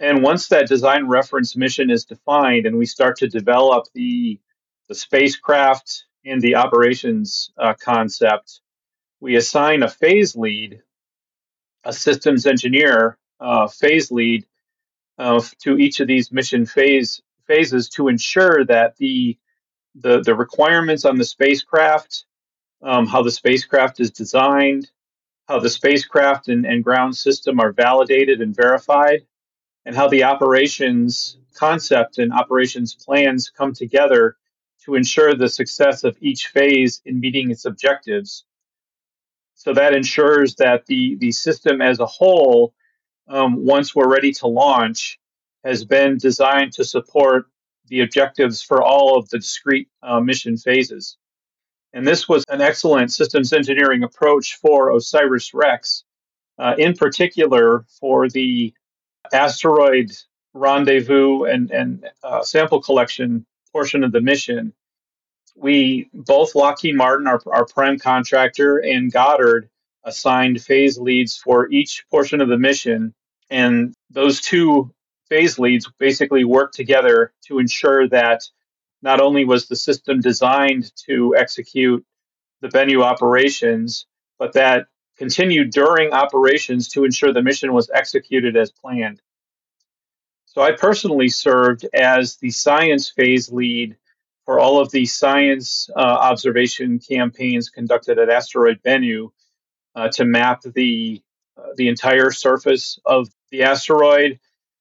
And 0.00 0.22
once 0.22 0.48
that 0.48 0.68
design 0.68 1.08
reference 1.08 1.56
mission 1.56 1.90
is 1.90 2.04
defined 2.04 2.66
and 2.66 2.78
we 2.78 2.86
start 2.86 3.16
to 3.18 3.28
develop 3.28 3.86
the, 3.94 4.40
the 4.88 4.94
spacecraft 4.94 6.04
and 6.24 6.40
the 6.40 6.56
operations 6.56 7.50
uh, 7.58 7.74
concept, 7.80 8.60
we 9.20 9.36
assign 9.36 9.82
a 9.82 9.88
phase 9.88 10.36
lead, 10.36 10.82
a 11.84 11.92
systems 11.92 12.46
engineer 12.46 13.18
uh, 13.40 13.68
phase 13.68 14.12
lead 14.12 14.46
uh, 15.18 15.42
to 15.62 15.78
each 15.78 16.00
of 16.00 16.08
these 16.08 16.32
mission 16.32 16.66
phase 16.66 17.22
phases 17.46 17.88
to 17.88 18.08
ensure 18.08 18.64
that 18.66 18.96
the 18.96 19.36
the, 19.96 20.22
the 20.22 20.34
requirements 20.34 21.04
on 21.04 21.18
the 21.18 21.24
spacecraft, 21.24 22.24
um, 22.82 23.06
how 23.06 23.22
the 23.22 23.30
spacecraft 23.30 24.00
is 24.00 24.10
designed, 24.10 24.90
how 25.48 25.58
the 25.60 25.70
spacecraft 25.70 26.48
and, 26.48 26.66
and 26.66 26.84
ground 26.84 27.16
system 27.16 27.60
are 27.60 27.72
validated 27.72 28.40
and 28.40 28.54
verified, 28.54 29.26
and 29.84 29.94
how 29.94 30.08
the 30.08 30.24
operations 30.24 31.38
concept 31.54 32.18
and 32.18 32.32
operations 32.32 32.94
plans 32.94 33.50
come 33.50 33.72
together 33.72 34.36
to 34.84 34.94
ensure 34.94 35.34
the 35.34 35.48
success 35.48 36.04
of 36.04 36.16
each 36.20 36.48
phase 36.48 37.02
in 37.04 37.20
meeting 37.20 37.50
its 37.50 37.64
objectives. 37.64 38.44
So 39.54 39.74
that 39.74 39.94
ensures 39.94 40.54
that 40.56 40.86
the, 40.86 41.16
the 41.16 41.32
system 41.32 41.82
as 41.82 41.98
a 41.98 42.06
whole, 42.06 42.74
um, 43.28 43.64
once 43.64 43.94
we're 43.94 44.08
ready 44.08 44.32
to 44.34 44.46
launch, 44.46 45.18
has 45.64 45.84
been 45.84 46.16
designed 46.16 46.72
to 46.74 46.84
support 46.84 47.46
the 47.88 48.00
objectives 48.00 48.62
for 48.62 48.82
all 48.82 49.18
of 49.18 49.28
the 49.30 49.38
discrete 49.38 49.88
uh, 50.02 50.20
mission 50.20 50.56
phases. 50.56 51.16
And 51.92 52.06
this 52.06 52.28
was 52.28 52.44
an 52.48 52.60
excellent 52.60 53.12
systems 53.12 53.52
engineering 53.52 54.04
approach 54.04 54.56
for 54.56 54.92
OSIRIS 54.92 55.52
REx, 55.54 56.04
uh, 56.58 56.74
in 56.78 56.94
particular 56.94 57.84
for 57.98 58.28
the 58.28 58.72
asteroid 59.32 60.12
rendezvous 60.54 61.44
and, 61.44 61.70
and 61.70 62.08
uh, 62.22 62.42
sample 62.42 62.80
collection 62.80 63.46
portion 63.72 64.04
of 64.04 64.12
the 64.12 64.20
mission, 64.20 64.72
we 65.56 66.08
both 66.12 66.54
Lockheed 66.54 66.96
Martin, 66.96 67.26
our, 67.26 67.40
our 67.46 67.66
prime 67.66 67.98
contractor, 67.98 68.78
and 68.78 69.12
Goddard 69.12 69.68
assigned 70.04 70.62
phase 70.62 70.98
leads 70.98 71.36
for 71.36 71.70
each 71.70 72.04
portion 72.10 72.40
of 72.40 72.48
the 72.48 72.58
mission. 72.58 73.14
And 73.50 73.94
those 74.10 74.40
two 74.40 74.92
phase 75.28 75.58
leads 75.58 75.90
basically 75.98 76.44
worked 76.44 76.74
together 76.74 77.32
to 77.46 77.58
ensure 77.58 78.08
that 78.08 78.42
not 79.02 79.20
only 79.20 79.44
was 79.44 79.66
the 79.66 79.76
system 79.76 80.20
designed 80.20 80.92
to 81.06 81.34
execute 81.36 82.04
the 82.60 82.68
Bennu 82.68 83.02
operations, 83.02 84.06
but 84.38 84.54
that 84.54 84.86
continued 85.18 85.70
during 85.70 86.12
operations 86.12 86.88
to 86.88 87.04
ensure 87.04 87.32
the 87.32 87.42
mission 87.42 87.72
was 87.72 87.90
executed 87.92 88.56
as 88.56 88.70
planned. 88.70 89.20
So 90.46 90.62
I 90.62 90.72
personally 90.72 91.28
served 91.28 91.86
as 91.92 92.36
the 92.36 92.50
science 92.50 93.10
phase 93.10 93.52
lead 93.52 93.96
for 94.44 94.58
all 94.58 94.80
of 94.80 94.90
the 94.92 95.04
science 95.04 95.90
uh, 95.94 96.00
observation 96.00 97.00
campaigns 97.00 97.68
conducted 97.68 98.18
at 98.18 98.30
asteroid 98.30 98.80
Bennu 98.82 99.30
uh, 99.94 100.08
to 100.08 100.24
map 100.24 100.62
the 100.62 101.22
uh, 101.58 101.62
the 101.76 101.88
entire 101.88 102.30
surface 102.30 102.98
of 103.04 103.28
the 103.50 103.64
asteroid, 103.64 104.38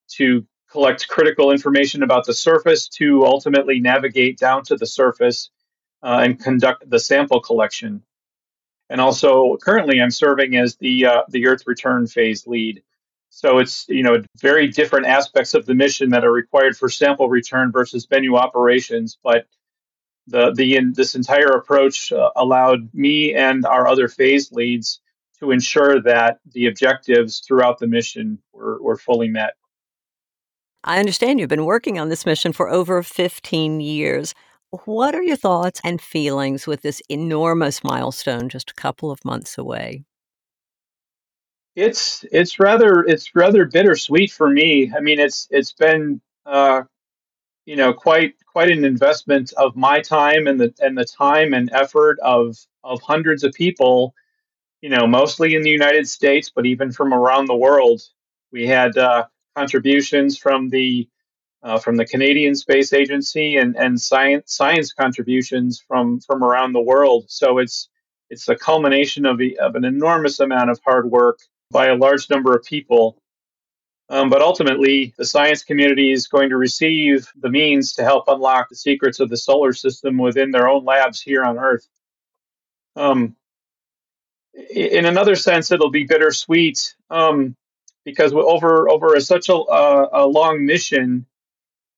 to 0.09 0.45
collect 0.71 1.07
critical 1.07 1.51
information 1.51 2.03
about 2.03 2.25
the 2.25 2.33
surface, 2.33 2.87
to 2.87 3.25
ultimately 3.25 3.79
navigate 3.79 4.37
down 4.37 4.63
to 4.63 4.75
the 4.77 4.85
surface 4.85 5.49
uh, 6.03 6.19
and 6.23 6.39
conduct 6.39 6.87
the 6.89 6.99
sample 6.99 7.41
collection 7.41 8.03
and 8.89 9.01
also 9.01 9.57
currently 9.57 10.01
I'm 10.01 10.11
serving 10.11 10.55
as 10.55 10.75
the 10.77 11.05
uh, 11.05 11.21
the 11.29 11.47
Earth 11.47 11.63
return 11.65 12.07
phase 12.07 12.47
lead. 12.47 12.83
So 13.29 13.59
it's 13.59 13.85
you 13.89 14.03
know 14.03 14.23
very 14.39 14.67
different 14.67 15.05
aspects 15.05 15.53
of 15.53 15.65
the 15.65 15.75
mission 15.75 16.09
that 16.11 16.23
are 16.23 16.31
required 16.31 16.77
for 16.77 16.89
sample 16.89 17.29
return 17.29 17.71
versus 17.71 18.07
Bennu 18.07 18.37
operations, 18.37 19.17
but 19.23 19.47
the 20.27 20.53
the 20.53 20.75
in, 20.75 20.93
this 20.93 21.15
entire 21.15 21.51
approach 21.51 22.11
uh, 22.11 22.29
allowed 22.35 22.93
me 22.93 23.33
and 23.33 23.65
our 23.65 23.87
other 23.87 24.07
phase 24.07 24.51
leads 24.51 25.01
to 25.39 25.51
ensure 25.51 26.01
that 26.01 26.39
the 26.53 26.67
objectives 26.67 27.39
throughout 27.39 27.79
the 27.79 27.87
mission 27.87 28.39
were, 28.53 28.81
were 28.81 28.97
fully 28.97 29.29
met. 29.29 29.53
I 30.83 30.99
understand 30.99 31.39
you've 31.39 31.49
been 31.49 31.65
working 31.65 31.99
on 31.99 32.09
this 32.09 32.25
mission 32.25 32.53
for 32.53 32.69
over 32.69 33.03
15 33.03 33.79
years. 33.79 34.33
What 34.71 35.15
are 35.15 35.23
your 35.23 35.37
thoughts 35.37 35.79
and 35.83 36.01
feelings 36.01 36.67
with 36.67 36.81
this 36.81 37.01
enormous 37.09 37.83
milestone 37.83 38.49
just 38.49 38.71
a 38.71 38.73
couple 38.73 39.11
of 39.11 39.23
months 39.23 39.57
away? 39.57 40.03
It's 41.75 42.25
it's 42.31 42.59
rather 42.59 43.03
it's 43.03 43.35
rather 43.35 43.65
bittersweet 43.65 44.31
for 44.31 44.49
me. 44.49 44.91
I 44.95 44.99
mean, 44.99 45.19
it's 45.19 45.47
it's 45.51 45.71
been 45.71 46.19
uh, 46.45 46.83
you 47.65 47.75
know 47.75 47.93
quite 47.93 48.33
quite 48.45 48.71
an 48.71 48.83
investment 48.83 49.53
of 49.57 49.75
my 49.75 50.01
time 50.01 50.47
and 50.47 50.59
the 50.59 50.73
and 50.79 50.97
the 50.97 51.05
time 51.05 51.53
and 51.53 51.71
effort 51.71 52.19
of 52.21 52.57
of 52.83 53.01
hundreds 53.01 53.43
of 53.43 53.53
people. 53.53 54.13
You 54.81 54.89
know, 54.89 55.07
mostly 55.07 55.55
in 55.55 55.61
the 55.61 55.69
United 55.69 56.07
States, 56.07 56.51
but 56.53 56.65
even 56.65 56.91
from 56.91 57.13
around 57.13 57.45
the 57.45 57.55
world. 57.55 58.01
We 58.51 58.65
had 58.65 58.97
uh, 58.97 59.25
contributions 59.55 60.37
from 60.37 60.69
the 60.69 61.07
uh, 61.67 61.77
from 61.77 61.97
the 61.97 62.05
Canadian 62.05 62.55
Space 62.55 62.93
Agency 62.93 63.57
and, 63.57 63.75
and 63.75 63.99
science 63.99 64.53
science 64.55 64.93
contributions 64.93 65.83
from 65.85 66.21
from 66.21 66.41
around 66.41 66.71
the 66.71 66.81
world. 66.81 67.25
So 67.27 67.57
it's 67.57 67.89
it's 68.29 68.47
a 68.47 68.55
culmination 68.55 69.25
of, 69.25 69.41
of 69.59 69.75
an 69.75 69.83
enormous 69.83 70.39
amount 70.39 70.69
of 70.69 70.79
hard 70.85 71.11
work 71.11 71.39
by 71.69 71.87
a 71.87 71.95
large 71.95 72.29
number 72.29 72.55
of 72.55 72.63
people. 72.63 73.21
Um, 74.09 74.29
but 74.29 74.41
ultimately, 74.41 75.13
the 75.17 75.25
science 75.25 75.65
community 75.65 76.13
is 76.13 76.29
going 76.29 76.49
to 76.49 76.57
receive 76.57 77.27
the 77.35 77.49
means 77.49 77.93
to 77.95 78.05
help 78.05 78.29
unlock 78.29 78.69
the 78.69 78.75
secrets 78.75 79.19
of 79.19 79.29
the 79.29 79.35
solar 79.35 79.73
system 79.73 80.17
within 80.17 80.51
their 80.51 80.69
own 80.69 80.85
labs 80.85 81.21
here 81.21 81.43
on 81.43 81.59
Earth. 81.59 81.85
Um, 82.95 83.35
in 84.73 85.05
another 85.05 85.35
sense, 85.35 85.69
it'll 85.71 85.91
be 85.91 86.05
bittersweet 86.05 86.95
um, 87.09 87.57
because 88.05 88.31
over 88.31 88.89
over 88.89 89.15
a, 89.15 89.19
such 89.19 89.49
a, 89.49 89.53
a, 89.53 90.25
long 90.25 90.65
mission 90.65 91.25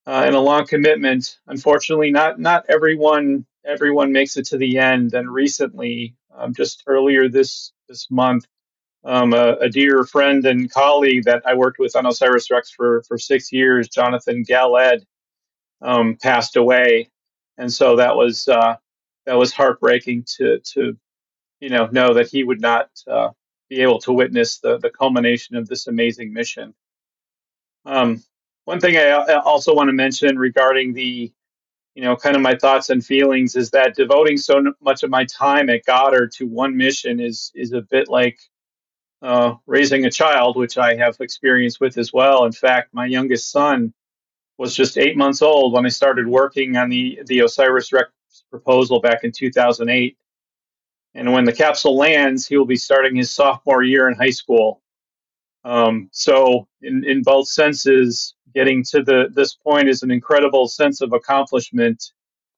uh, 0.10 0.24
and 0.26 0.34
a 0.34 0.40
long 0.40 0.66
commitment, 0.66 1.38
unfortunately, 1.46 2.10
not 2.10 2.40
not 2.40 2.66
everyone 2.68 3.46
everyone 3.64 4.12
makes 4.12 4.38
it 4.38 4.46
to 4.48 4.58
the 4.58 4.80
end. 4.80 5.14
And 5.14 5.32
recently, 5.32 6.16
um, 6.36 6.52
just 6.52 6.84
earlier 6.88 7.30
this 7.30 7.74
this 7.88 8.10
month, 8.10 8.48
um, 9.06 9.34
a, 9.34 9.58
a, 9.58 9.70
dear 9.70 10.04
friend 10.04 10.44
and 10.48 10.72
colleague 10.72 11.26
that 11.26 11.44
I 11.46 11.54
worked 11.54 11.78
with 11.78 11.96
on 11.96 12.08
OSIRIS 12.08 12.50
REx 12.50 12.72
for 12.72 13.04
for 13.04 13.20
six 13.20 13.52
years, 13.52 13.88
Jonathan 13.88 14.42
Gal-Edd, 14.42 15.06
um, 15.84 16.18
passed 16.20 16.56
away, 16.56 17.12
and 17.60 17.72
so 17.72 17.98
that 17.98 18.16
was 18.16 18.48
uh, 18.48 18.78
that 19.28 19.38
was 19.38 19.54
heartbreaking 19.54 20.26
to 20.38 20.60
to 20.74 20.98
you 21.60 21.70
know 21.70 21.86
know 21.92 22.16
that 22.16 22.30
he 22.30 22.44
would 22.44 22.62
not 22.62 22.90
uh, 23.08 23.30
be 23.70 23.82
able 23.84 24.00
to 24.00 24.12
witness 24.12 24.58
the 24.58 24.80
the 24.80 24.90
culmination 24.90 25.56
of 25.56 25.68
this 25.68 25.86
amazing 25.86 26.34
mission. 26.34 26.74
Um, 27.86 28.24
one 28.70 28.80
thing 28.80 28.98
I 28.98 29.34
also 29.34 29.74
want 29.74 29.88
to 29.88 29.94
mention 29.94 30.38
regarding 30.38 30.94
the 30.94 31.34
you 31.96 32.04
know 32.04 32.16
kind 32.16 32.36
of 32.36 32.44
my 32.44 32.54
thoughts 32.54 32.92
and 32.92 33.04
feelings 33.04 33.56
is 33.56 33.72
that 33.72 33.96
devoting 33.96 34.38
so 34.38 34.62
much 34.80 35.02
of 35.02 35.10
my 35.10 35.26
time 35.26 35.72
at 35.72 35.86
Goddard 35.86 36.32
to 36.34 36.46
one 36.46 36.78
mission 36.78 37.20
is 37.20 37.52
is 37.56 37.74
a 37.74 37.82
bit 37.82 38.10
like 38.10 38.38
uh, 39.24 39.56
raising 39.66 40.06
a 40.06 40.12
child, 40.12 40.56
which 40.56 40.78
I 40.78 40.96
have 40.98 41.18
experience 41.20 41.80
with 41.80 41.98
as 41.98 42.14
well. 42.14 42.46
In 42.46 42.52
fact, 42.52 42.94
my 42.94 43.08
youngest 43.08 43.50
son 43.50 43.92
was 44.60 44.76
just 44.76 45.00
eight 45.00 45.18
months 45.18 45.42
old 45.42 45.74
when 45.74 45.88
I 45.88 45.90
started 45.90 46.28
working 46.28 46.78
on 46.78 46.90
the 46.90 47.22
the 47.26 47.40
OSIRIS 47.40 47.92
REx 47.92 48.12
proposal 48.52 49.02
back 49.02 49.24
in 49.24 49.32
2008. 49.32 50.16
And 51.16 51.34
when 51.34 51.44
the 51.44 51.54
capsule 51.54 51.98
lands, 51.98 52.48
he 52.48 52.56
will 52.56 52.68
be 52.68 52.76
starting 52.76 53.16
his 53.16 53.34
sophomore 53.34 53.82
year 53.82 54.08
in 54.10 54.16
high 54.16 54.30
school. 54.30 54.84
Um, 55.64 56.10
so, 56.12 56.68
in, 56.82 57.04
in 57.04 57.24
both 57.24 57.48
senses, 57.48 58.36
getting 58.54 58.84
to 58.86 59.02
the 59.02 59.30
this 59.34 59.56
point 59.56 59.88
is 59.88 60.04
an 60.04 60.12
incredible 60.12 60.68
sense 60.68 61.02
of 61.02 61.14
accomplishment, 61.14 62.12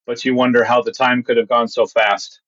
but 0.06 0.24
you 0.26 0.36
wonder 0.36 0.64
how 0.64 0.82
the 0.82 0.92
time 0.92 1.24
could 1.24 1.38
have 1.38 1.50
gone 1.50 1.68
so 1.68 1.86
fast. 1.86 2.42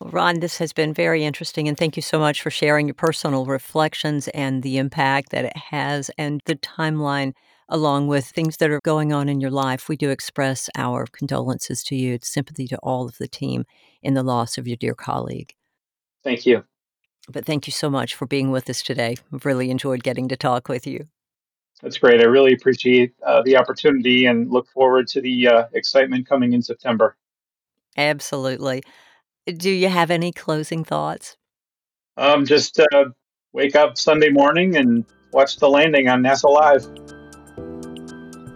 Well, 0.00 0.10
Ron, 0.10 0.40
this 0.40 0.58
has 0.58 0.72
been 0.72 0.92
very 0.92 1.24
interesting, 1.24 1.68
and 1.68 1.78
thank 1.78 1.96
you 1.96 2.02
so 2.02 2.18
much 2.18 2.42
for 2.42 2.50
sharing 2.50 2.86
your 2.86 2.94
personal 2.94 3.46
reflections 3.46 4.28
and 4.28 4.62
the 4.62 4.78
impact 4.78 5.30
that 5.30 5.44
it 5.44 5.56
has 5.56 6.10
and 6.18 6.40
the 6.46 6.56
timeline 6.56 7.32
along 7.68 8.08
with 8.08 8.26
things 8.26 8.58
that 8.58 8.70
are 8.70 8.80
going 8.84 9.12
on 9.12 9.28
in 9.28 9.40
your 9.40 9.50
life, 9.50 9.88
we 9.88 9.96
do 9.96 10.10
express 10.10 10.68
our 10.76 11.06
condolences 11.06 11.82
to 11.84 11.96
you, 11.96 12.18
sympathy 12.22 12.66
to 12.68 12.78
all 12.78 13.06
of 13.06 13.18
the 13.18 13.28
team 13.28 13.64
in 14.02 14.14
the 14.14 14.22
loss 14.22 14.58
of 14.58 14.68
your 14.68 14.76
dear 14.76 14.94
colleague. 14.94 15.54
Thank 16.22 16.46
you. 16.46 16.64
But 17.28 17.46
thank 17.46 17.66
you 17.66 17.72
so 17.72 17.88
much 17.88 18.14
for 18.14 18.26
being 18.26 18.50
with 18.50 18.68
us 18.68 18.82
today. 18.82 19.16
I've 19.32 19.46
really 19.46 19.70
enjoyed 19.70 20.02
getting 20.02 20.28
to 20.28 20.36
talk 20.36 20.68
with 20.68 20.86
you. 20.86 21.08
That's 21.82 21.98
great. 21.98 22.20
I 22.20 22.24
really 22.24 22.54
appreciate 22.54 23.14
uh, 23.26 23.42
the 23.42 23.56
opportunity 23.56 24.26
and 24.26 24.50
look 24.50 24.68
forward 24.68 25.08
to 25.08 25.20
the 25.20 25.48
uh, 25.48 25.64
excitement 25.72 26.28
coming 26.28 26.52
in 26.52 26.62
September. 26.62 27.16
Absolutely. 27.96 28.82
Do 29.46 29.70
you 29.70 29.88
have 29.88 30.10
any 30.10 30.32
closing 30.32 30.84
thoughts? 30.84 31.36
Um, 32.16 32.46
just 32.46 32.80
uh, 32.80 33.04
wake 33.52 33.76
up 33.76 33.98
Sunday 33.98 34.30
morning 34.30 34.76
and 34.76 35.04
watch 35.32 35.58
the 35.58 35.68
landing 35.68 36.08
on 36.08 36.22
NASA 36.22 36.48
Live. 36.48 36.86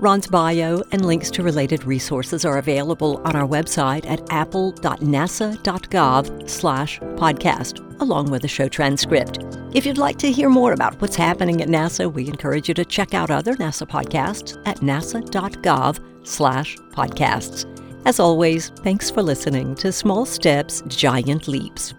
Ron's 0.00 0.28
bio 0.28 0.80
and 0.92 1.04
links 1.04 1.28
to 1.32 1.42
related 1.42 1.84
resources 1.84 2.44
are 2.44 2.58
available 2.58 3.20
on 3.24 3.34
our 3.34 3.48
website 3.48 4.06
at 4.06 4.20
appel.nasa.gov 4.30 6.48
slash 6.48 7.00
podcast, 7.00 8.00
along 8.00 8.30
with 8.30 8.44
a 8.44 8.48
show 8.48 8.68
transcript. 8.68 9.57
If 9.74 9.84
you'd 9.84 9.98
like 9.98 10.16
to 10.18 10.32
hear 10.32 10.48
more 10.48 10.72
about 10.72 10.98
what's 11.00 11.14
happening 11.14 11.60
at 11.60 11.68
NASA, 11.68 12.10
we 12.10 12.26
encourage 12.26 12.68
you 12.68 12.74
to 12.74 12.86
check 12.86 13.12
out 13.12 13.30
other 13.30 13.54
NASA 13.56 13.86
podcasts 13.86 14.60
at 14.66 14.78
nasa.gov 14.78 16.26
slash 16.26 16.76
podcasts. 16.90 17.66
As 18.06 18.18
always, 18.18 18.70
thanks 18.82 19.10
for 19.10 19.22
listening 19.22 19.74
to 19.76 19.92
Small 19.92 20.24
Steps, 20.24 20.82
Giant 20.88 21.48
Leaps. 21.48 21.92